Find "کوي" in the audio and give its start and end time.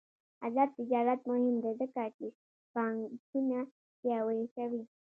4.55-4.81